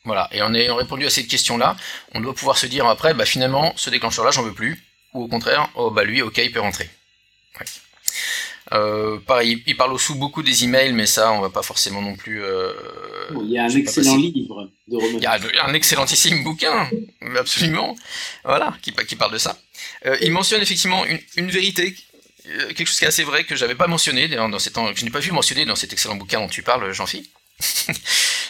[0.05, 1.75] Voilà, et en ayant répondu à cette question-là,
[2.13, 4.81] on doit pouvoir se dire après, bah finalement, ce déclencheur-là, j'en veux plus,
[5.13, 6.89] ou au contraire, oh bah lui, ok, il peut rentrer.
[8.71, 12.15] Euh, pareil, il parle aussi beaucoup des emails, mais ça, on va pas forcément non
[12.15, 12.43] plus.
[12.43, 12.71] Euh,
[13.43, 15.17] il y a un excellent livre de roman.
[15.17, 16.87] Il y a un excellentissime bouquin,
[17.37, 17.95] absolument.
[18.43, 19.57] Voilà, qui, qui parle de ça.
[20.05, 21.95] Euh, il mentionne effectivement une, une, vérité,
[22.43, 25.03] quelque chose qui est assez vrai que j'avais pas mentionné dans, dans cet, que je
[25.03, 27.31] n'ai pas vu mentionner dans cet excellent bouquin dont tu parles, Jean-Philippe.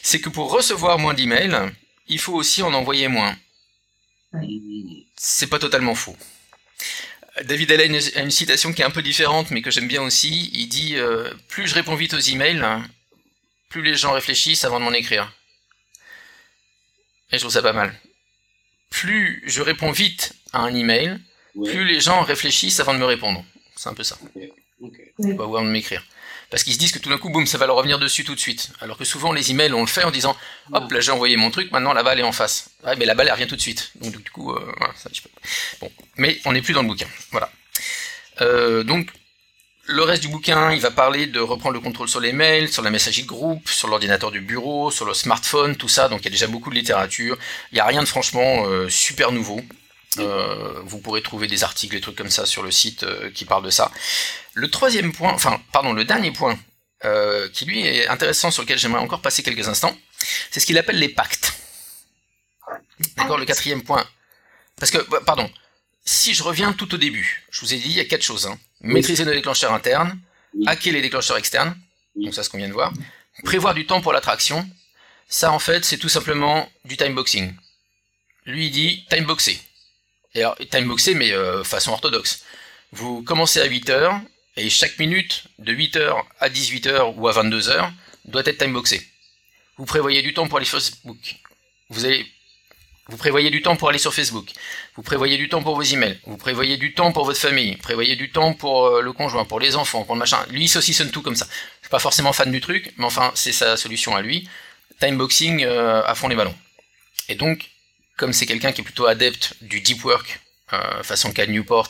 [0.02, 1.72] C'est que pour recevoir moins d'emails,
[2.08, 3.36] il faut aussi en envoyer moins.
[5.16, 6.18] C'est pas totalement faux.
[7.44, 10.50] David Allen a une citation qui est un peu différente, mais que j'aime bien aussi.
[10.54, 12.64] Il dit euh, Plus je réponds vite aux emails,
[13.70, 15.32] plus les gens réfléchissent avant de m'en écrire.
[17.32, 17.94] Et je trouve ça pas mal.
[18.90, 21.20] Plus je réponds vite à un email,
[21.54, 23.46] plus les gens réfléchissent avant de me répondre.
[23.76, 24.18] C'est un peu ça.
[24.36, 24.52] Okay.
[25.20, 25.34] Okay.
[25.34, 26.04] Ou avant de m'écrire
[26.50, 28.34] parce qu'ils se disent que tout d'un coup, boum, ça va leur revenir dessus tout
[28.34, 28.72] de suite.
[28.82, 30.36] Alors que souvent, les emails, on le fait en disant,
[30.74, 32.72] hop, là j'ai envoyé mon truc, maintenant la balle est en face.
[32.84, 33.92] Ouais, mais la balle, elle revient tout de suite.
[34.02, 35.10] Donc du coup, euh, voilà, ça,
[35.80, 37.08] Bon, mais on n'est plus dans le bouquin.
[37.32, 37.52] Voilà.
[38.42, 39.10] Euh, donc,
[39.86, 42.84] le reste du bouquin, il va parler de reprendre le contrôle sur les mails, sur
[42.84, 46.10] la messagerie de groupe, sur l'ordinateur du bureau, sur le smartphone, tout ça.
[46.10, 47.38] Donc il y a déjà beaucoup de littérature.
[47.72, 49.62] Il n'y a rien de franchement euh, super nouveau.
[50.18, 53.46] Euh, vous pourrez trouver des articles, des trucs comme ça sur le site euh, qui
[53.46, 53.92] parlent de ça.
[54.56, 56.58] Le troisième point, enfin, pardon, le dernier point
[57.54, 59.98] qui lui est intéressant sur lequel j'aimerais encore passer quelques instants,
[60.52, 61.54] c'est ce qu'il appelle les pactes.
[63.16, 64.06] D'accord, le quatrième point.
[64.76, 65.50] Parce que, pardon,
[66.04, 68.48] si je reviens tout au début, je vous ai dit, il y a quatre choses.
[68.48, 68.60] Hein.
[68.82, 70.20] Maîtriser nos déclencheurs internes,
[70.66, 71.74] hacker les déclencheurs externes,
[72.16, 72.92] donc ça, ce qu'on vient de voir.
[73.44, 74.70] Prévoir du temps pour l'attraction.
[75.28, 77.56] Ça, en fait, c'est tout simplement du timeboxing.
[78.46, 79.60] Lui, il dit timeboxer.
[80.36, 82.44] Et alors, timeboxer, mais euh, façon orthodoxe.
[82.92, 84.22] Vous commencez à 8h,
[84.58, 87.92] et chaque minute, de 8h à 18h ou à 22h,
[88.26, 89.08] doit être timeboxé.
[89.78, 91.36] Vous prévoyez du temps pour aller sur Facebook.
[91.90, 92.26] Vous allez
[93.10, 94.50] vous prévoyez du temps pour aller sur Facebook.
[94.96, 96.20] Vous prévoyez du temps pour vos emails.
[96.26, 97.72] Vous prévoyez du temps pour votre famille.
[97.72, 100.46] Vous prévoyez du temps pour euh, le conjoint, pour les enfants, pour le machin.
[100.52, 101.46] Lui, il saucissonne tout comme ça.
[101.46, 104.48] Je suis pas forcément fan du truc, mais enfin, c'est sa solution à lui.
[105.00, 106.56] Timeboxing euh, à fond les ballons.
[107.30, 107.72] Et donc,
[108.20, 110.42] comme c'est quelqu'un qui est plutôt adepte du deep work,
[110.74, 111.88] euh, façon Cal Newport,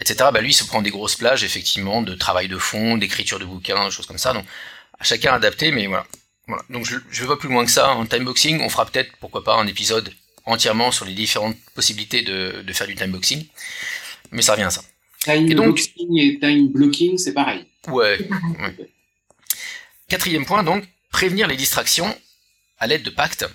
[0.00, 3.38] etc., bah lui, il se prend des grosses plages, effectivement, de travail de fond, d'écriture
[3.38, 4.32] de bouquins, des choses comme ça.
[4.32, 4.44] Donc,
[4.98, 6.06] à chacun adapté, mais voilà.
[6.48, 6.64] voilà.
[6.70, 7.92] Donc, je, je vais pas plus loin que ça.
[7.92, 10.12] En timeboxing, on fera peut-être, pourquoi pas, un épisode
[10.44, 13.46] entièrement sur les différentes possibilités de, faire du time boxing.
[14.32, 14.82] Mais ça revient à ça.
[15.22, 17.64] Time boxing et time blocking, c'est pareil.
[17.86, 18.18] Ouais,
[20.08, 22.12] Quatrième point, donc, prévenir les distractions
[22.78, 23.46] à l'aide de pactes.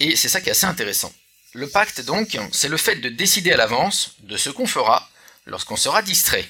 [0.00, 1.12] Et c'est ça qui est assez intéressant.
[1.54, 5.08] Le pacte, donc, c'est le fait de décider à l'avance de ce qu'on fera
[5.46, 6.48] lorsqu'on sera distrait.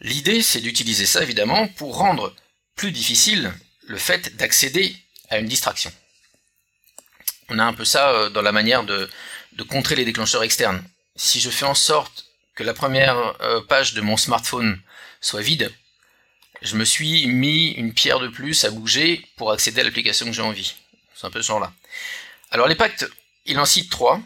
[0.00, 2.34] L'idée, c'est d'utiliser ça, évidemment, pour rendre
[2.76, 4.96] plus difficile le fait d'accéder
[5.28, 5.92] à une distraction
[7.50, 9.08] on a un peu ça euh, dans la manière de,
[9.68, 10.82] contrer les déclencheurs externes.
[11.16, 12.24] Si je fais en sorte
[12.54, 14.80] que la première euh, page de mon smartphone
[15.20, 15.70] soit vide,
[16.62, 20.32] je me suis mis une pierre de plus à bouger pour accéder à l'application que
[20.32, 20.74] j'ai envie.
[21.14, 21.72] C'est un peu ce genre-là.
[22.50, 23.06] Alors les pactes,
[23.46, 24.20] il en cite trois.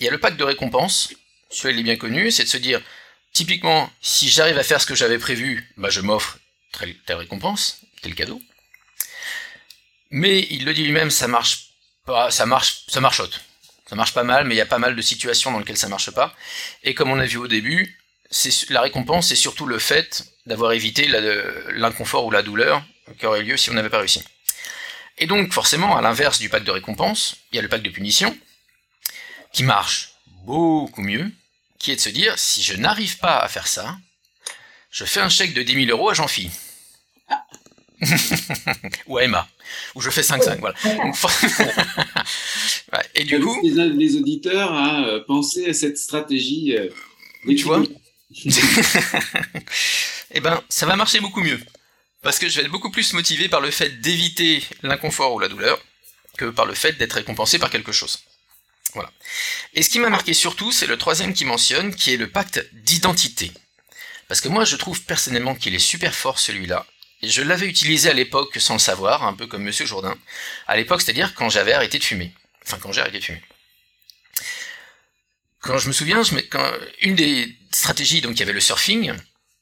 [0.00, 1.12] Il y a le pacte de récompense,
[1.50, 2.80] celui-là il est bien connu, c'est de se dire,
[3.32, 6.38] typiquement, si j'arrive à faire ce que j'avais prévu, bah je m'offre
[7.06, 8.40] telle récompense, tel cadeau.
[10.10, 11.68] Mais il le dit lui-même, ça marche
[12.08, 13.40] bah, ça marche, ça marchote.
[13.86, 15.88] Ça marche pas mal, mais il y a pas mal de situations dans lesquelles ça
[15.88, 16.34] marche pas.
[16.82, 17.98] Et comme on a vu au début,
[18.70, 21.06] la récompense, c'est surtout le fait d'avoir évité
[21.74, 22.82] l'inconfort ou la douleur
[23.18, 24.22] qui aurait lieu si on n'avait pas réussi.
[25.18, 27.90] Et donc, forcément, à l'inverse du pacte de récompense, il y a le pacte de
[27.90, 28.36] punition,
[29.58, 30.12] qui marche
[30.44, 31.32] beaucoup mieux,
[31.80, 33.98] qui est de se dire, si je n'arrive pas à faire ça,
[34.92, 36.48] je fais un chèque de 10 000 euros à Jean-Phi.
[39.08, 39.48] ou à Emma.
[39.96, 40.76] Ou je fais 5-5, voilà.
[43.16, 43.60] et du coup.
[43.64, 46.76] Les, les, auditeurs à euh, penser à cette stratégie.
[46.76, 46.88] Euh,
[47.48, 47.82] tu vois
[50.30, 51.58] Eh ben, ça va marcher beaucoup mieux.
[52.22, 55.48] Parce que je vais être beaucoup plus motivé par le fait d'éviter l'inconfort ou la
[55.48, 55.84] douleur
[56.36, 58.20] que par le fait d'être récompensé par quelque chose.
[58.94, 59.12] Voilà.
[59.74, 62.64] Et ce qui m'a marqué surtout, c'est le troisième qui mentionne, qui est le pacte
[62.72, 63.52] d'identité.
[64.28, 66.86] Parce que moi, je trouve personnellement qu'il est super fort celui-là,
[67.22, 70.16] je l'avais utilisé à l'époque sans le savoir, un peu comme Monsieur Jourdain.
[70.66, 72.32] À l'époque, c'est-à-dire quand j'avais arrêté de fumer.
[72.64, 73.42] Enfin, quand j'ai arrêté de fumer.
[75.60, 76.22] Quand je me souviens,
[77.00, 79.12] une des stratégies, donc il y avait le surfing,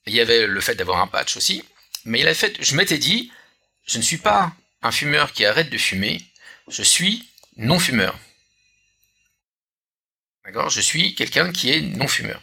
[0.06, 1.64] il y avait le fait d'avoir un patch aussi,
[2.04, 3.32] mais il a fait, je m'étais dit,
[3.86, 6.20] je ne suis pas un fumeur qui arrête de fumer,
[6.68, 8.18] je suis non-fumeur.
[10.46, 10.70] D'accord?
[10.70, 12.40] Je suis quelqu'un qui est non-fumeur.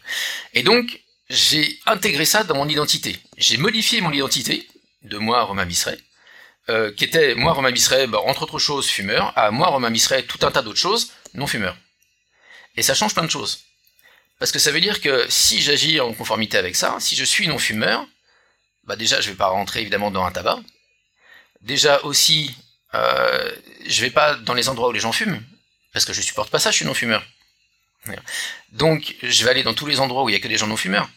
[0.53, 3.17] Et donc, j'ai intégré ça dans mon identité.
[3.37, 4.67] J'ai modifié mon identité
[5.03, 5.97] de moi, Romain Bisseret,
[6.69, 10.23] euh, qui était, moi, Romain Bisseret, bah, entre autres choses, fumeur, à moi, Romain Bisseret,
[10.23, 11.77] tout un tas d'autres choses, non-fumeur.
[12.75, 13.63] Et ça change plein de choses.
[14.37, 17.47] Parce que ça veut dire que si j'agis en conformité avec ça, si je suis
[17.47, 18.05] non-fumeur,
[18.83, 20.59] bah déjà, je vais pas rentrer évidemment dans un tabac.
[21.61, 22.53] Déjà aussi,
[22.95, 23.49] euh,
[23.85, 25.41] je vais pas dans les endroits où les gens fument,
[25.93, 27.25] parce que je supporte pas ça, je suis non-fumeur.
[28.71, 30.67] Donc, je vais aller dans tous les endroits où il y a que des gens
[30.67, 31.09] non-fumeurs.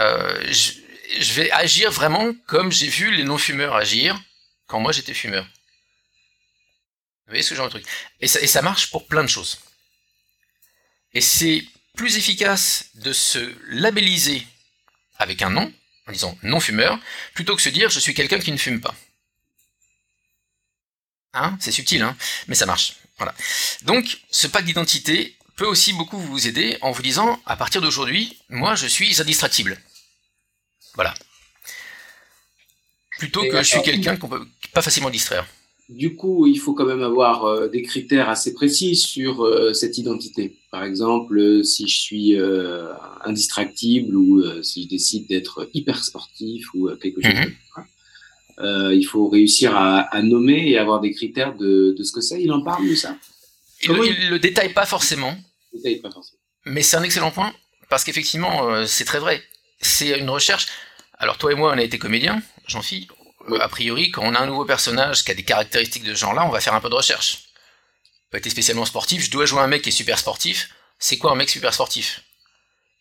[0.00, 4.20] Euh, je, vais agir vraiment comme j'ai vu les non-fumeurs agir
[4.66, 5.44] quand moi j'étais fumeur.
[5.44, 7.86] Vous voyez ce genre de truc
[8.20, 9.58] et ça, marche pour plein de choses.
[11.12, 11.64] Et c'est
[11.96, 14.46] plus efficace de se labelliser
[15.16, 15.72] avec un nom,
[16.06, 16.98] en disant non-fumeur,
[17.34, 18.94] plutôt que se dire je suis quelqu'un qui ne fume pas.
[21.34, 21.56] Hein?
[21.60, 22.16] C'est subtil, hein?
[22.46, 22.94] Mais ça marche.
[23.82, 28.38] Donc, ce pack d'identité peut aussi beaucoup vous aider en vous disant, à partir d'aujourd'hui,
[28.48, 29.76] moi je suis indistractible.
[30.94, 31.12] Voilà.
[33.18, 35.46] Plutôt que je suis quelqu'un qu'on peut pas facilement distraire.
[35.88, 39.98] du coup, il faut quand même avoir euh, des critères assez précis sur euh, cette
[39.98, 40.56] identité.
[40.70, 42.36] Par exemple, euh, si je suis
[43.24, 47.84] indistractible ou si je décide d'être hyper sportif ou quelque chose comme
[48.62, 48.94] ça.
[48.94, 52.40] il faut réussir à, nommer et avoir des critères de, ce que c'est.
[52.40, 53.16] Il en parle de ça?
[53.82, 55.34] Il, ne le détaille pas forcément.
[56.64, 57.54] Mais c'est un excellent point
[57.88, 59.42] parce qu'effectivement, c'est très vrai.
[59.80, 60.66] C'est une recherche.
[61.18, 63.12] Alors toi et moi, on a été comédiens, jean philippe
[63.60, 66.44] a priori, quand on a un nouveau personnage qui a des caractéristiques de ce genre-là,
[66.44, 67.44] on va faire un peu de recherche.
[68.30, 70.70] Pas été spécialement sportif, je dois jouer un mec qui est super sportif.
[70.98, 72.22] C'est quoi un mec super sportif?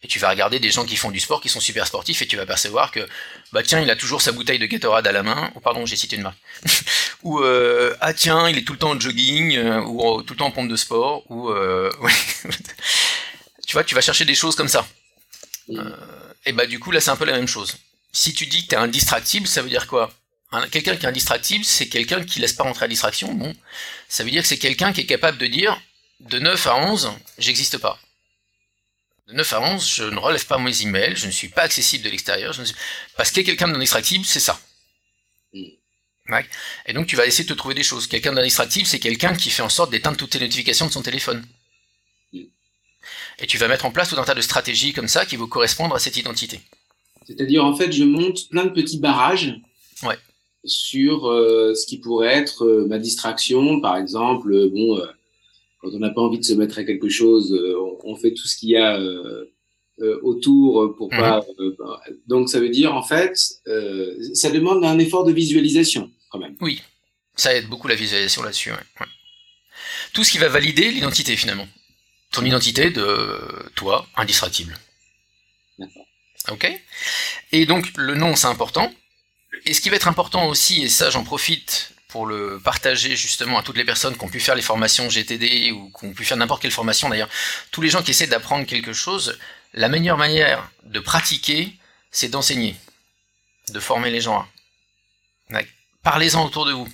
[0.04, 2.28] Et tu vas regarder des gens qui font du sport qui sont super sportifs et
[2.28, 3.08] tu vas percevoir que,
[3.52, 5.52] bah tiens, il a toujours sa bouteille de Gatorade à la main.
[5.56, 6.38] Ou pardon, j'ai cité une marque.
[7.24, 10.38] ou euh, ah tiens, il est tout le temps en jogging euh, ou tout le
[10.38, 11.24] temps en pompe de sport.
[11.32, 11.92] Ou euh,
[13.68, 14.88] tu vois, tu vas chercher des choses comme ça.
[16.46, 17.78] et bah du coup là c'est un peu la même chose.
[18.14, 20.14] Si tu dis que t'es indistractible, ça veut dire quoi?
[20.72, 23.34] Quelqu'un qui est indistractible, c'est quelqu'un qui laisse pas rentrer la distraction.
[23.34, 23.54] Bon,
[24.08, 25.78] ça veut dire que c'est quelqu'un qui est capable de dire
[26.22, 28.00] de 9 à 11, j'existe pas.
[29.28, 32.06] De 9 à 11, je ne relève pas mes emails, je ne suis pas accessible
[32.06, 32.54] de l'extérieur.
[32.54, 32.74] Suis...
[33.18, 34.60] Parce que quelqu'un d'indistractible, c'est ça.
[35.54, 35.66] Mm.
[36.88, 38.08] Et donc tu vas essayer de te trouver des choses.
[38.08, 41.46] Quelqu'un d'indistractible, c'est quelqu'un qui fait en sorte d'éteindre toutes les notifications de son téléphone.
[42.34, 42.44] Mm.
[43.40, 45.48] Et tu vas mettre en place tout un tas de stratégies comme ça qui vont
[45.48, 46.62] correspondre à cette identité.
[47.26, 49.54] C'est-à-dire, en fait, je monte plein de petits barrages
[50.04, 50.18] ouais
[50.68, 53.80] sur euh, ce qui pourrait être euh, ma distraction.
[53.80, 55.02] Par exemple, euh, bon,
[55.90, 57.58] quand on n'a pas envie de se mettre à quelque chose,
[58.04, 59.00] on, fait tout ce qu'il y a
[60.22, 61.20] autour pour mhm.
[61.20, 61.46] pas.
[61.80, 63.38] Bah, donc, ça veut dire, en fait,
[64.34, 66.56] ça demande un effort de visualisation, quand même.
[66.62, 66.82] Oui,
[67.36, 68.72] ça aide beaucoup la visualisation là-dessus.
[70.14, 71.68] Tout ce qui va valider l'identité, finalement.
[72.32, 73.06] Ton identité de
[73.76, 74.78] toi, indistractible.
[75.80, 76.06] D'accord.
[76.52, 76.70] Ok
[77.52, 78.92] Et donc, le nom, c'est important
[79.66, 83.60] et ce qui va être important aussi, et ça j'en profite pour le partager justement
[83.60, 86.26] à toutes les personnes qui ont pu faire les formations GTD ou qui ont pu
[86.26, 87.30] faire n'importe quelle formation d'ailleurs,
[87.70, 89.38] tous les gens qui essaient d'apprendre quelque chose,
[89.76, 91.76] la meilleure manière de pratiquer,
[92.10, 92.76] c'est d'enseigner,
[93.70, 94.48] de former les gens.
[96.02, 96.90] Parlez-en autour de vous.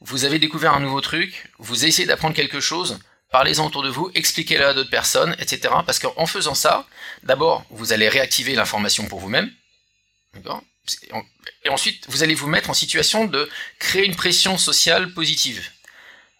[0.00, 2.98] Vous avez découvert un nouveau truc, vous essayez d'apprendre quelque chose,
[3.30, 5.72] parlez-en autour de vous, expliquez-le à d'autres personnes, etc.
[5.86, 6.86] Parce qu'en faisant ça,
[7.22, 9.50] d'abord, vous allez réactiver l'information pour vous-même.
[10.34, 10.62] D'accord?
[11.64, 15.70] Et ensuite, vous allez vous mettre en situation de créer une pression sociale positive.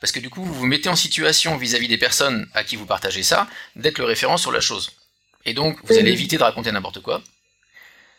[0.00, 2.84] Parce que du coup, vous vous mettez en situation vis-à-vis des personnes à qui vous
[2.84, 4.92] partagez ça, d'être le référent sur la chose.
[5.46, 7.22] Et donc, vous allez éviter de raconter n'importe quoi.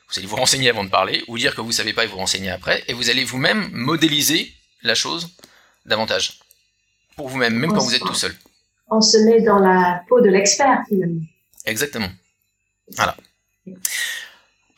[0.09, 2.07] Vous allez vous renseigner avant de parler, ou dire que vous ne savez pas et
[2.07, 5.29] vous renseigner après, et vous allez vous-même modéliser la chose
[5.85, 6.39] davantage.
[7.15, 8.35] Pour vous-même, même quand vous êtes tout seul.
[8.89, 11.21] On se met dans la peau de l'expert, finalement.
[11.65, 12.09] Exactement.
[12.95, 13.15] Voilà.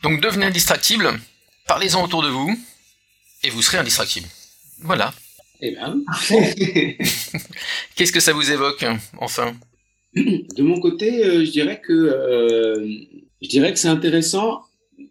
[0.02, 1.18] Donc, devenez indistractible
[1.68, 2.50] Parlez-en autour de vous
[3.44, 4.26] et vous serez indistractible.
[4.80, 5.12] Voilà.
[5.60, 6.00] Eh bien.
[7.94, 8.86] Qu'est-ce que ça vous évoque,
[9.18, 9.54] enfin?
[10.14, 12.88] De mon côté, euh, je dirais que euh,
[13.42, 14.62] je dirais que c'est intéressant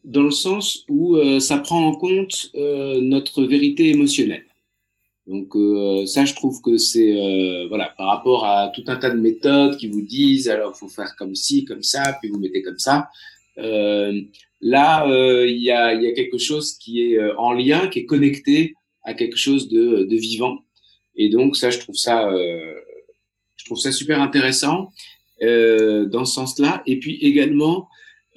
[0.04, 4.46] dans le sens où euh, ça prend en compte notre vérité émotionnelle.
[5.28, 5.54] Donc
[6.08, 9.90] ça, je trouve que c'est voilà par rapport à tout un tas de méthodes qui
[9.90, 13.10] vous disent alors faut faire comme ci, comme ça, puis vous mettez comme ça.
[14.62, 18.00] Là, euh, il y, a, y, a, quelque chose qui est euh, en lien, qui
[18.00, 20.60] est connecté à quelque chose de, de vivant.
[21.18, 22.74] Et donc ça, je trouve ça, euh,
[23.56, 24.92] je trouve ça super intéressant
[25.42, 26.84] euh, dans ce sens-là.
[26.86, 27.88] Et puis également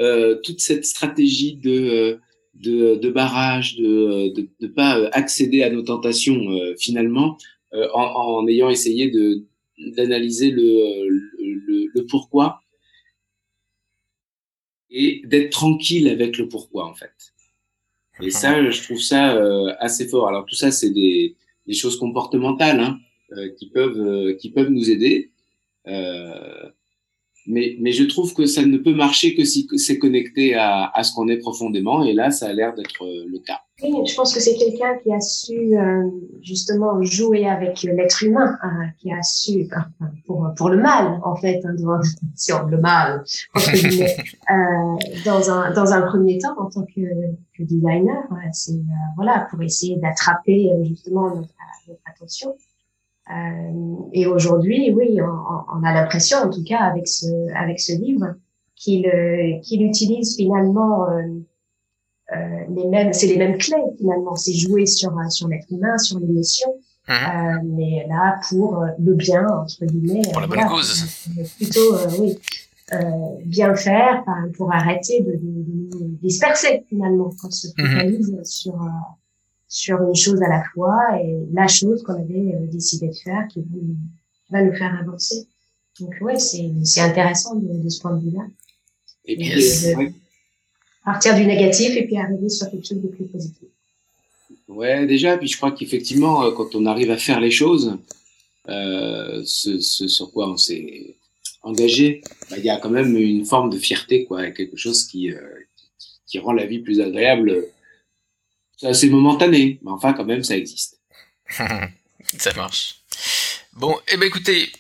[0.00, 2.18] euh, toute cette stratégie de
[2.54, 6.42] de, de barrage, de ne pas accéder à nos tentations
[6.78, 7.38] finalement,
[7.72, 9.11] en, en, ayant essayé
[9.78, 12.61] d'analyser le, le, le, pourquoi
[14.90, 17.33] et d'être tranquille avec le pourquoi en fait.
[18.22, 20.29] Et ça, je trouve ça euh, assez fort.
[20.29, 22.98] Alors tout ça, c'est des, des, choses comportementales hein,
[23.33, 25.31] euh, qui peuvent euh, qui peuvent nous aider.
[27.46, 31.03] Mais, mais je trouve que ça ne peut marcher que si c'est connecté à, à
[31.03, 32.03] ce qu'on est profondément.
[32.05, 33.61] Et là, ça a l'air d'être le cas.
[33.83, 36.11] Oui, je pense que c'est quelqu'un qui a su euh,
[36.42, 39.68] justement jouer avec l'être humain, hein, qui a su
[40.26, 42.00] pour pour le mal en fait, hein, dans,
[42.35, 43.24] si on, le mal
[43.57, 43.62] euh,
[45.24, 47.00] dans un dans un premier temps en tant que,
[47.57, 48.22] que designer,
[48.53, 51.55] c'est euh, voilà pour essayer d'attraper euh, justement notre,
[51.88, 52.55] notre attention.
[53.31, 57.27] Euh, et aujourd'hui, oui, on, on a l'impression, en tout cas avec ce
[57.57, 58.35] avec ce livre,
[58.77, 59.07] qu'il
[59.63, 61.07] qu'il utilise finalement
[62.33, 64.37] euh, les mêmes, c'est les mêmes clés finalement.
[64.37, 66.69] C'est jouer sur euh, sur l'être humain, sur l'émotion,
[67.09, 67.15] mhm.
[67.15, 70.23] euh, mais là pour le bien entre guillemets.
[70.33, 71.07] Pour la bonne cause.
[71.57, 72.38] Plutôt oui.
[73.46, 74.25] bien faire
[74.57, 77.87] pour arrêter de, de, de, disperser finalement, quand on se mhm.
[77.87, 78.75] focalise sur
[79.71, 83.64] sur une chose à la fois et la chose qu'on avait décidé de faire qui
[84.50, 85.46] va nous faire avancer.
[86.00, 88.46] Donc ouais, c'est intéressant de, de, ce point de vue-là.
[89.27, 90.12] Et puis, de
[91.04, 93.68] partir du négatif et puis arriver sur quelque chose de plus positif.
[94.66, 97.96] Ouais, déjà, puis je crois qu'effectivement, euh, quand on arrive à faire les choses,
[98.68, 101.16] euh, ce, ce, sur quoi on s'est
[101.62, 105.33] engagé, bah, il y a quand même une forme de fierté, quoi, quelque chose qui,
[105.33, 105.40] euh,
[106.27, 107.66] qui rend la vie plus agréable.
[108.81, 110.98] C'est assez momentané, mais enfin, quand même, ça existe.
[112.38, 113.02] ça marche.
[113.74, 114.72] Bon, eh ben écoutez,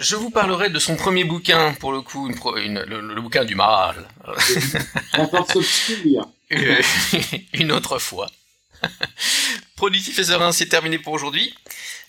[0.00, 4.08] je vous parlerai de son premier bouquin, pour le coup, une, le, bouquin du mal.
[7.52, 8.30] une autre fois.
[9.76, 11.54] Productif et serein, c'est terminé pour aujourd'hui.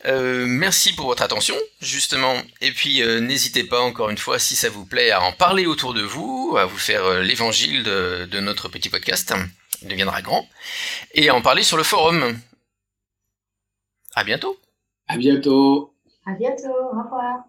[0.06, 2.42] Euh, merci pour votre attention, justement.
[2.62, 5.66] Et puis, euh, n'hésitez pas, encore une fois, si ça vous plaît, à en parler
[5.66, 9.34] autour de vous, à vous faire euh, l'évangile de, de, notre petit podcast.
[9.82, 10.48] Il deviendra grand.
[11.14, 12.38] Et à en parler sur le forum.
[14.16, 14.58] À bientôt.
[15.08, 15.94] À bientôt.
[16.26, 16.68] À bientôt.
[16.68, 17.44] Au revoir.